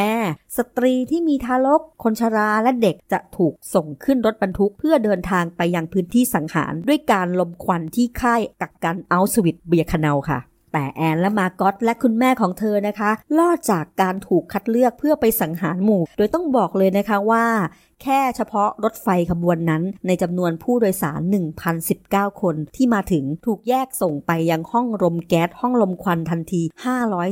[0.58, 10.40] สตรีที่มีทารก คนชราและเด็กจะถูกส่งขึ้นรถบรรทุก เพื่อเดินทางไปยังพื้นที่สังหารด้วยการลมควันที่ค่ายกักกันเอาสวิตเบียคานาค่ะ
[10.78, 17.46] แต่แอนและมากอตและคุณแม่ของเธอนะคะลอดจากการถูกคัดเลือกเพื่อไปสังหารหมู่ โดยต้องบอกเลยนะคะว่า
[18.04, 21.22] แค่เฉพาะรถไฟขบวนนั้น ในจำนวนผู้โดยสาร
[21.82, 26.62] 1,019 คนที่มาถึงถูกแยกส่งไปยังห้องลมแก๊สห้องลมควันทันที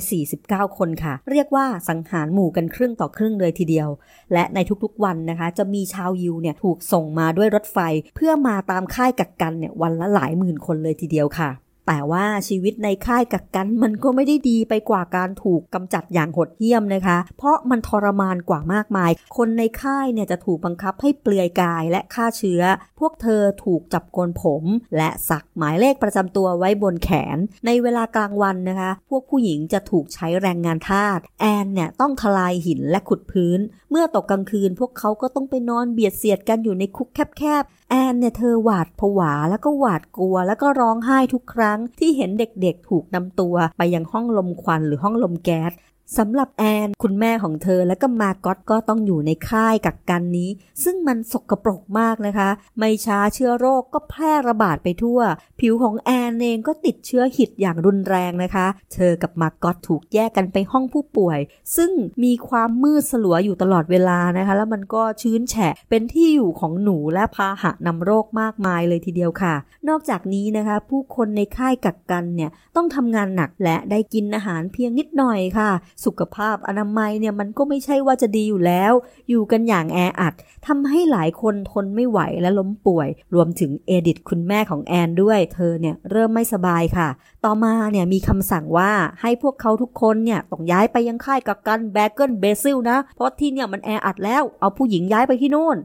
[0.03, 3.89] 549 คนค่ะ เรียกว่าสังหารหมู่กันครึ่งต่อครึ่งเลยทีเดียว
[4.33, 7.77] และในทุกๆวันนะคะ จะมีชาวยิวเนี่ยถูกส่งมาด้วยรถไฟ
[8.15, 22.61] เพื่อมาตามค่ายกักกันเนี่ยวันละหลายหมื่นคนเลยทีเดียวค่ะ แต่ว่าชีวิตในค่ายกักกันมันก็ไม่ได้ดีไปกว่าการถูกกำจัดอย่างโหดเหี้ยมนะคะ เพราะมันทรมานกว่ามากมาย คนในค่ายเนี่ยจะถูกบังคับให้เปลือยกายและฆ่าเชื้อ
[22.99, 24.63] พวกเธอถูกจับโกนผม
[24.97, 33.59] และสักหมายเลขประจำตัวไว้บนแขน ในเวลากลางวันนะคะ พวกผู้หญิงจะถูกใช้แรงงานทาสแอนเนี่ยต้องทลายหินและขุดพื้น
[33.91, 45.71] เมื่อตกกลางคืน พวกเขาก็ต้องไปนอนเบียดเสียดกันอยู่ในคุกแคบๆแอนเนี่ยเธอหวาดผวาแล้วก็หวาดกลัว แล้วก็ร้องไห้ทุกครั้งที่เห็นเด็กๆ ถูกนำตัวไปยังห้องลมควันหรือห้องลมแก๊ส
[46.17, 50.49] สำหรับแอนคุณแม่ของเธอและก็มาก็ตก็ต้องอยู่ในค่ายกักกันนี้
[50.83, 55.19] ซึ่งมันสกปรกมากนะคะ ไม่ช้าเชื้อโรคก็แพร่ระบาดไปทั่ว
[55.59, 61.39] ผิวของแอนเองก็ติดเชื้อหิดอย่างรุนแรงนะคะ เธอกับมาก็ตถูกแยกกันไปห้องผู้ป่วย
[61.75, 61.91] ซึ่ง
[62.23, 69.55] มีความมืดสลัวอยู่ตลอดเวลานะคะ แล้วมันก็ชื้นแฉะเป็นที่อยู่ของหนูและพาหะนำโรคมากมายเลยทีเดียวค่ะ
[69.89, 75.71] นอกจากนี้นะคะ ผู้คนในค่ายกักกันเนี่ยต้องทำงานหนักและได้กินอาหารเพียงนิดหน่อยค่ะ
[76.05, 78.93] สุขภาพอนามัยเนี่ยมันก็ไม่ใช่ว่าจะดีอยู่แล้ว
[79.29, 80.33] อยู่กันอย่างแออัด
[80.67, 87.09] ทำให้หลายคนทนไม่ไหวและล้มป่วย รวมถึงเอดิทคุณแม่ของแอนด้วย เธอเนี่ยเริ่มไม่สบายค่ะ
[87.45, 95.77] ต่อมาเนี่ยมีคำสั่งว่าให้พวกเขาทุกคนเนี่ยต้องย้ายไปยังค่ายกักกันแบร์เกินเบลเซินนะ เพราะที่เนี่ยมันแออัดแล้ว เอาผู้หญิงย้ายไปที่โน่น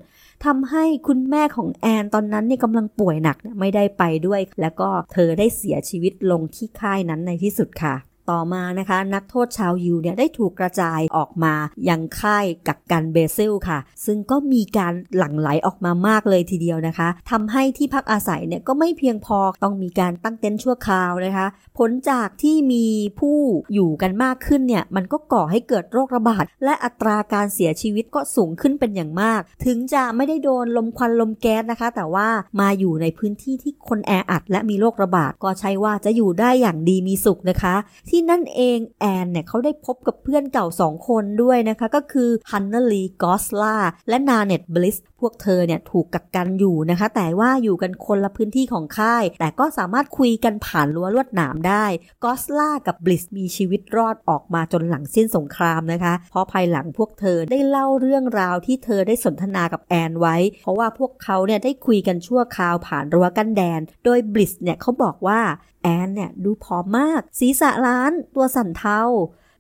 [0.46, 7.94] ทำให้คุณแม่ของแอนตอนนั้นเนี่ยกำลังป่วยหนักไม่ได้ไปด้วย แล้วก็เธอได้เสียชีวิตลงที่ค่ายนั้นในที่สุดค่ะ
[8.30, 11.54] ต่อมานะคะ นักโทษชาวยิวเนี่ยได้ถูกกระจายออกมา
[11.88, 21.46] ยังค่ายกักกันเบซิลค่ะ ซึ่งก็มีการหลั่งไหลออกมามากเลยทีเดียวนะคะทำให้ที่พักอาศัยเนี่ยก็ไม่เพียงพอต้องมีการตั้งเต็นท์ชั่วคราวนะคะ
[21.78, 22.86] ผลจากที่มี
[23.20, 23.38] ผู้
[23.74, 32.28] อยู่กันมากขึ้นเนี่ยมันก็ก่อให้เกิดโรคระบาดและอัตราการเสียชีวิตก็สูงขึ้นเป็นอย่างมาก ถึงจะไม่ได้โดนลมควันลมแก๊สนะคะ แต่ว่า
[32.60, 37.74] มาอยู่ในพื้นที่ที่คนแออัด และมีโรคระบาดก็ใช่ว่าจะอยู่ได้อย่างดีมีสุขนะคะ
[38.08, 43.76] ที่ที่นั่นเองแอนเนี่ยเขาได้พบกับเพื่อนเก่าสองคนด้วยนะคะ ก็คือฮันเนอร์ลีกอสลา
[44.08, 51.84] และนาเน็ตบลิสพวกเธอเนี่ยถูกกักกันอยู่นะคะ แต่ว่าอยู่กันคนละพื้นที่ของค่าย แต่ก็สามารถคุยกันผ่านรั้วลวดหนามได้
[52.24, 65.40] กอสลากับบลิสมีชีวิตรอดออกมาจนหลังสิ้นสงครามนะคะ เพราะภายหลังพวกเธอได้เล่าเรื่องราวที่เธอได้สนทนากับแอนไว้ เพราะว่าพวกเขาเนี่ยได้คุยกันชั่วคราวผ่านรั้วกั้นแดน โดยบลิสเนี่ยเขาบอกว่า
[65.82, 69.02] แอนเนี่ยดูผอมมาก ศีรษะล้าน ตัวสั่นเทา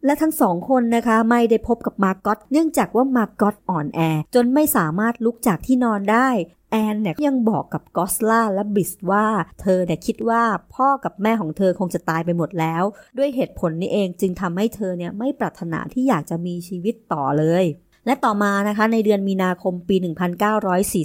[0.04, 4.00] และทั้งสองคนนะคะไม่ได้พบกับมาร์กอตเนื่องจากว่ามาร์กอตอ่อนแอ
[4.34, 6.28] จนไม่สามารถลุกจากที่นอนได้
[6.70, 9.26] แอนเนี่ยยังบอกกับกอสลาและบลิสว่า
[9.60, 10.42] เธอเนี่ยคิดว่า
[10.74, 12.82] พ่อกับแม่ของเธอคงจะตายไปหมดแล้ว
[13.18, 17.64] ด้วยเหตุผลนี้เองจึงทำให้เธอเนี่ยไม่ปรารถนาที่อยากจะมีชีวิตต่อเลย
[18.08, 19.96] และต่อมานะคะในเดือนมีนาคมปี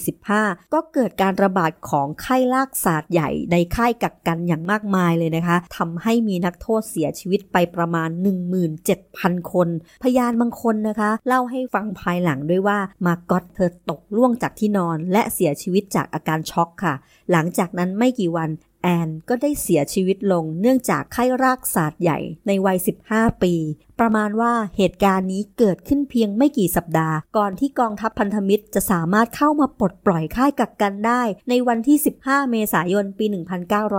[0.02, 8.10] 1945 ก็เกิดการระบาดของไข้ลากศาสตร์ใหญ่ในค่ายกักกันอย่างมากมายเลยนะคะทำให้มีนักโทษเสียชีวิตไปประมาณ
[8.80, 9.68] 17,000 คน
[10.04, 16.94] พยานบางคนนะคะ เล่าให้ฟังภายหลังด้วยว่ามาก็ตเธอตกล่วงจากที่นอน และเสียชีวิตจากอาการช็อกค่ะ
[17.32, 18.50] หลังจากนั้นไม่กี่วัน
[18.84, 22.78] แอนก็ได้เสียชีวิตลงเนื่องจากไข้รากศาสตร์ใหญ่ในวัย
[23.10, 23.54] 15 ปี
[24.00, 33.26] ประมาณว่าเหตุการณ์นี้เกิดขึ้นเพียงไม่กี่สัปดาห์ ก่อนที่กองทัพพันธมิตรจะสามารถเข้ามาปลดปล่อยค่ายกักกันได้ ในวันที่ 15 เมษายนปี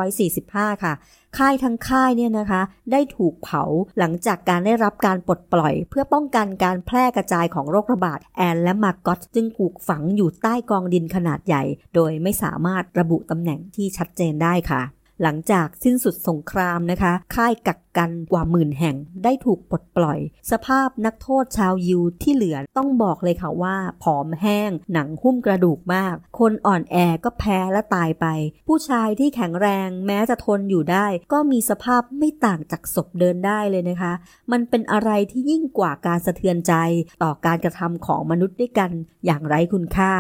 [0.04, 0.92] 1945 ค่ะ
[1.36, 3.62] ค่ายทั้งค่ายเนี่ยนะคะ ได้ถูกเผา
[3.98, 11.62] หลังจากการได้รับการปลดปล่อย เพื่อป้องกันการแพร่กระจายของโรคระบาดแอนและมาร์กอตจึงถูกฝังอยู่ใต้กองดินขนาดใหญ่
[11.94, 14.82] โดยไม่สามารถระบุตำแหน่งที่ชัดเจนได้ค่ะ
[15.22, 20.18] หลังจากสิ้นสุดสงครามนะคะ ค่ายกักกันกว่าหมื่นแห่งได้ถูกปลดปล่อย
[20.50, 28.26] สภาพนักโทษชาวยิวที่เหลือต้องบอกเลยค่ะว่า ผอมแห้ง หนังหุ้มกระดูกมาก คนอ่อนแอก็แพ้และตายไป
[28.68, 34.12] ผู้ชายที่แข็งแรงแม้จะทนอยู่ได้ ก็มีสภาพไม่ต่างจากศพเดินได้เลยนะคะ
[34.52, 36.74] มันเป็นอะไรที่ยิ่งกว่าการสะเทือนใจ
[37.22, 38.90] ต่อการกระทำของมนุษย์ด้วยกัน
[39.26, 40.12] อย่างไร้คุณค่า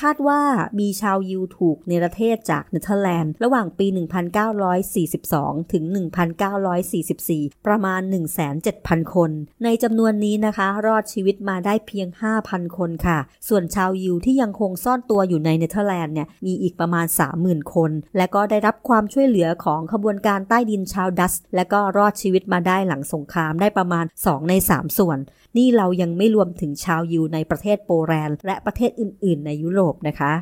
[0.00, 0.40] คาดว่า
[0.80, 3.86] มีชาวยิวถูกเนรเทศจากเนเธอร์แลนด์ ระหว่างปี
[4.84, 5.84] 1942 ถึง
[6.94, 8.00] 1944 ประมาณ
[8.56, 9.30] 107,000 คน
[9.64, 12.08] ในจำนวนนี้นะคะ รอดชีวิตมาได้เพียง
[12.42, 17.06] 5,000 คนค่ะ ส่วนชาวยิวที่ยังคงซ่อนตัวอยู่ในเนเธอร์แลนด์เนี่ยมีอีกประมาณ
[17.40, 25.18] 30,000 คน และก็ได้รับความช่วยเหลือของขบวนการใต้ดินชาวดัตช์ และก็รอดชีวิตมาได้หลังสงครามได้ประมาณ 2 ใน 3 ส่วน
[25.56, 30.32] นี่เรายังไม่รวมถึงชาวยิวในประเทศโปแลนด์และประเทศอื่น ๆ ในยุโรปนะคะ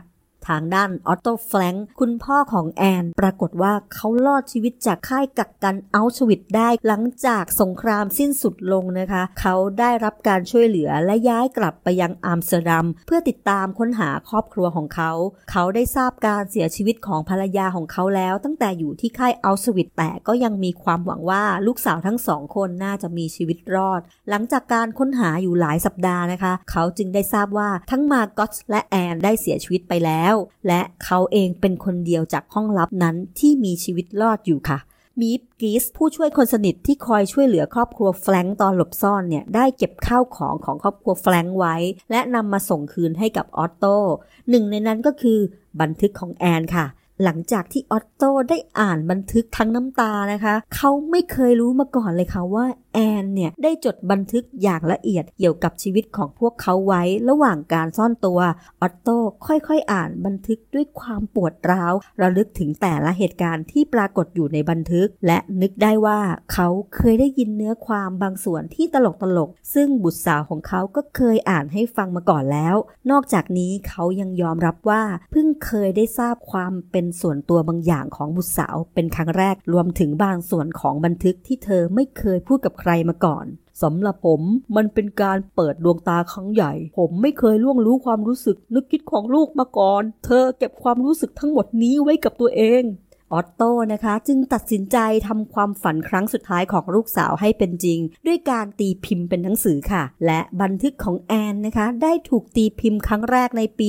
[0.48, 15.10] ทางด้านออตโตแฟรงก์คุณพ่อของแอน ปรากฏว่าเขารอดชีวิตจากค่ายกักกันเอาช์วิทซ์ได้หลังจากสงครามสิ้นสุดลงนะคะ เขาได้รับการช่วยเหลือและย้ายกลับไปยังอัมสเตอร์ดัม เพื่อติดตามค้นหาครอบครัวของเขา
[15.50, 30.29] เขาได้ทราบการเสียชีวิตของภรรยาของเขาแล้ว ตั้งแต่อยู่ที่ค่ายอัลชวิตแต่ก็ยังมีความหวังว่าลูกสาวทั้งสองคนน่าจะมีชีวิตรอด หลังจากการค้นหาอยู่หลายสัปดาห์นะคะ เขาจึงได้ทราบว่าทั้งมาก็ตและแอนได้เสียชีวิตไปแล้ว
[30.66, 34.78] และเขาเองเป็นคนเดียวจากห้องลับนั้นที่มีชีวิตรอดอยู่ค่ะ
[35.20, 41.76] มีฟกีสผู้ช่วยคนสนิทที่คอยช่วยเหลือครอบครัวแฟรงตอนหลบซ่อนเนี่ยได้เก็บข้าวของของครอบครัวแฟรงไว้
[42.10, 43.96] และนำมาส่งคืนให้กับออตโต้
[44.50, 45.38] หนึ่งในนั้นก็คือ
[45.80, 46.86] บันทึกของแอนค่ะ
[47.24, 58.40] หลังจากที่ออตโต้ได้อ่านบันทึกทั้งน้ำตานะคะ เขาไม่เคยรู้มาก่อนเลยค่ะว่าแอนเนี่ยได้จดบันทึกอย่างละเอียดเกี่ยวกับชีวิตของพวกเขาไว้ระหว่างการซ่อนตัว
[58.80, 66.20] ออตโต้ค่อยๆ อ่านบันทึกด้วยความปวดร้าว ระลึกถึงแต่ละเหตุการณ์ที่ปรากฏอยู่ในบันทึก และนึกได้ว่า
[66.52, 72.76] เขาเคยได้ยินเนื้อความบางส่วนที่ตลกตลก ซึ่งบุตรสาวของเขาก็เคยอ่านให้ฟังมาก่อนแล้ว
[73.10, 83.46] นอกจากนี้เขายังยอมรับว่าเพิ่งเคยได้ทราบความเป็นส่วนตัวบางอย่างของบุตรสาวเป็นครั้งแรกรวมถึงบางส่วนของบันทึกที่เธอไม่เคยพูดกับใครมาก่อน
[83.82, 84.40] สำหรับผม
[84.76, 92.82] มันเป็นการเปิดดวงตาครั้งใหญ่ ผมไม่เคยล่วงรู้ความรู้สึกนึกคิดของลูกมาก่อน เธอเก็บความรู้สึกทั้งหมดนี้ไว้กับตัวเอง
[93.32, 94.96] ออตโต้นะคะ จึงตัดสินใจ
[95.28, 103.86] ทำความฝันครั้งสุดท้ายของลูกสาวให้เป็นจริง ด้วยการตีพิมพ์เป็นหนังสือค่ะ และบันทึกของแอนนะคะ ได้ถูกตีพิมพ์ครั้งแรกในปี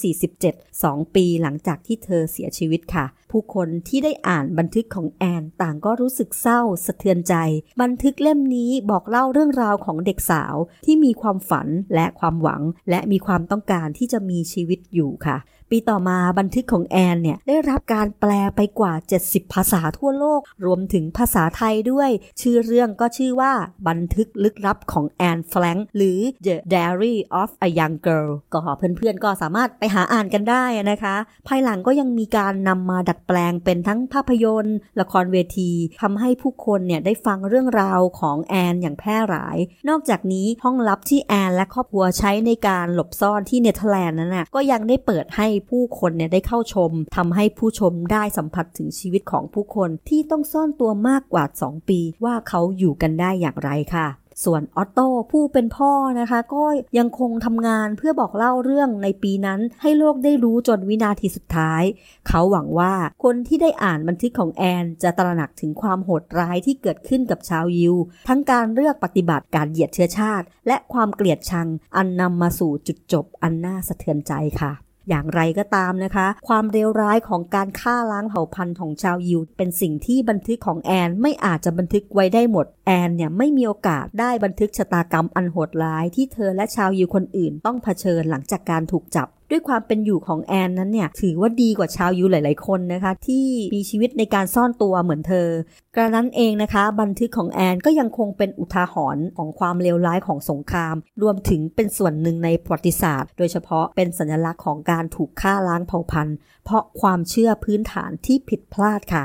[0.00, 7.34] 1947 2 ปีหลังจากที่เธอเสียชีวิตค่ะ ผู้คนที่ได้อ่านบันทึกของแอน ต่างก็รู้สึกเศร้าสะเทือนใจ
[7.82, 15.38] บันทึกเล่มนี้บอกเล่าเรื่องราวของเด็กสาวที่มีความฝันและความหวัง และมีความต้องการที่จะมีชีวิตอยู่ค่ะ
[15.70, 18.92] ปีต่อมาบันทึกของแอนเนี่ยได้รับการแปลไปกว่า
[19.24, 23.52] 70 ภาษาทั่วโลก รวมถึงภาษาไทยด้วย ชื่อเรื่องก็ชื่อว่า
[23.88, 31.16] บันทึกลึกลับของแอนแฟรงค์หรือ The Diary of a Young Girl ก็เพื่อนๆก็สามารถไปหาอ่านกันได้นะคะ
[31.48, 35.70] ภายหลังก็ยังมีการนำมาดัดแปลงเป็นทั้งภาพยนตร์ ละครเวที
[36.02, 39.56] ทำให้ผู้คนเนี่ยได้ฟังเรื่องราวของแอนอย่างแพร่หลาย
[39.88, 54.08] นอกจากนี้ห้องลับที่แอนและครอบครัวใช้ในการหลบซ่อนที่เนเธอร์แลนด์นั้นนะก็ยังได้เปิดให้ผู้คนเนี่ยได้เข้าชมทำให้ผู้ชมได้สัมผัสถึงชีวิตของผู้คนที่ต้องซ่อนตัวมากกว่า 2 ปี ว่าเขาอยู่กันได้อย่างไรค่ะ
[54.44, 56.64] ส่วนออตโต้ผู้เป็นพ่อนะคะ ก็
[56.98, 61.82] ยังคงทำงานเพื่อบอกเล่าเรื่องในปีนั้นให้โลกได้รู้จนวินาทีสุดท้าย
[62.28, 62.94] เขาหวังว่า
[63.24, 67.94] คนที่ได้อ่านบันทึกของแอน จะตระหนักถึงความโหดร้ายที่เกิดขึ้นกับชาวยิว
[68.28, 74.72] ทั้งการเลือกปฏิบัติการเหยียดเชื้อชาติ และความเกลียดชังอันนำมาสู่จุดจบอันน่าสะเทือนใจค่ะ
[75.08, 95.48] อย่างไรก็ตามนะคะ ความเลวร้ายของการฆ่าล้างเผ่าพันธุ์ของชาวยิว เป็นสิ่งที่บันทึกของแอนไม่อาจจะบันทึกไว้ได้หมด แอนเนี่ยไม่มีโอกาสได้บันทึกชะตากรรมอันโหดร้ายที่เธอและชาวยิวคนอื่นต้องเผชิญหลังจากการถูกจับ ด้วยความเป็นอยู่ของแอนนั้นเนี่ยถือว่าดีกว่าชาวยูหลาย ๆ คนนะคะ ที่มีชีวิตในการซ่อนตัวเหมือนเธอ
[95.96, 109.24] กระนั้นเองนะคะ บันทึกของแอนก็ยังคงเป็นอุทาหรณ์ของความเลวร้ายของสงคราม รวมถึงเป็นส่วนหนึ่งในประวัติศาสตร์ โดยเฉพาะเป็นสัญลักษณ์ของการถูกฆ่าล้างเผ่าพันธุ์ เพราะความเชื่อพื้นฐานที่ผิดพลาดค่ะ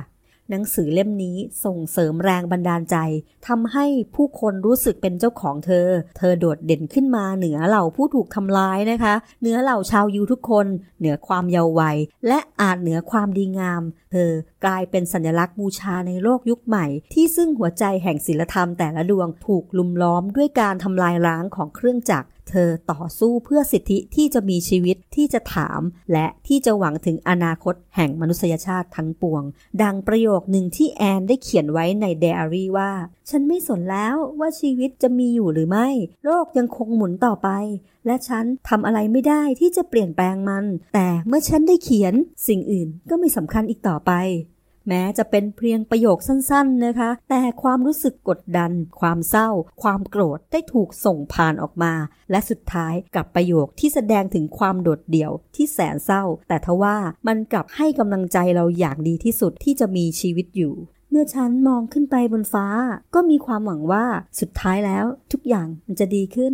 [0.50, 2.98] หนังสือเล่มนี้ส่งเสริมแรงบันดาลใจ
[3.48, 10.68] ทำให้ผู้คนรู้สึกเป็นเจ้าของเธอ เธอโดดเด่นขึ้นมาเหนือเหล่าผู้ถูกทำร้ายนะคะ เหนือเหล่าชาวยูทุกคน
[11.00, 13.82] เหนือความเยาว์วัย และอาจเหนือความดีงาม
[14.12, 14.32] เธอ
[14.66, 25.82] กลายเป็นสัญลักษณ์บูชาในโลกยุคใหม่ ที่ซึ่งหัวใจแห่งศิลธรรมแต่ละดวงถูกลุมล้อมด้วยการทำลายล้างของเครื่องจักร เธอต่อสู้เพื่อสิทธิที่จะมีชีวิตที่จะถาม
[26.12, 29.44] และที่จะหวังถึงอนาคตแห่งมนุษยชาติทั้งปวง
[29.84, 32.92] ดังประโยคหนึ่งที่แอนได้เขียนไว้ในไดอารี่ว่า
[33.30, 35.90] ฉันไม่สนแล้วว่าชีวิตจะมีอยู่หรือไม่
[36.26, 37.50] โลกยังคงหมุนต่อไป
[38.06, 42.14] และฉันทำอะไรไม่ได้ที่จะเปลี่ยนแปลงมัน แต่เมื่อฉันได้เขียน
[42.48, 44.12] สิ่งอื่นก็ไม่สำคัญอีกต่อไป
[44.88, 49.49] แม้จะเป็นเพียงประโยคสั้นๆนะคะ แต่ความรู้สึกกดดัน ความเศร้า
[49.82, 51.93] ความโกรธได้ถูกส่งผ่านออกมา
[52.32, 56.97] และสุดท้ายกับประโยคที่แสดงถึงความโดดเดี่ยวที่แสนเศร้า แต่ทว่า
[57.28, 60.76] มันกลับให้กำลังใจเราอย่างดีที่สุดที่จะมีชีวิตอยู่
[61.10, 62.68] เมื่อฉันมองขึ้นไปบนฟ้า
[63.16, 64.05] ก็มีความหวังว่า
[64.39, 66.53] สุดท้ายแล้ว ทุกอย่างมันจะดีขึ้น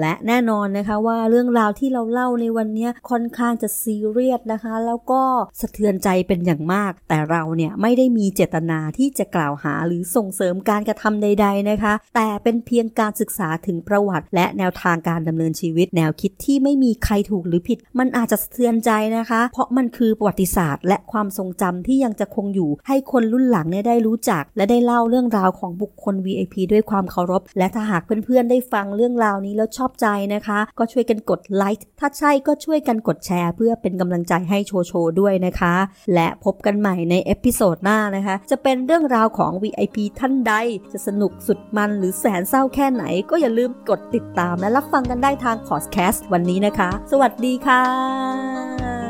[0.00, 5.22] และแน่นอนนะคะว่าเรื่องราวที่เราเล่าในวันนี้ค่อนข้างจะซีเรียสนะคะ แล้วก็
[5.60, 35.74] สะเทือนใจเป็นอย่างมาก แต่เราเนี่ยไม่ได้มีเจตนาที่จะกล่าวหาหรือส่งเสริมการกระทำใด ๆนะคะ แต่เป็นเพียงการศึกษาถึงประวัติ และแนวทางการดำเนินชีวิต แนวคิดที่ไม่มีใครถูกหรือผิด มันอาจจะสะเทือนใจนะคะ เพราะมันคือประวัติศาสตร์ และความทรงจำที่ยังจะคงอยู่ให้คนรุ่นหลังเนี่ยได้รู้จัก และได้เล่าเรื่องราวของบุคคล VIP ด้วยความเคารพ และถ้าหากเพื่อนๆได้ฟังเรื่องราวนี้แล้วชอบใจนะคะ ก็ช่วยกันกดไลค์ถ้าใช่ก็ช่วยกันกดแชร์ เพื่อเป็นกำลังใจให้โชโชด้วยนะคะ
[36.14, 40.52] และพบกันใหม่ใน episode หน้านะคะ จะเป็นเรื่องราวของ VIP ท่านใด
[40.92, 49.07] จะสนุกสุดมันหรือแสนเศร้าแค่ไหน ก็อย่าลืมกดติดตามและรับฟังกันได้ทางพอดแคสต์วันนี้นะคะ สวัสดีค่ะ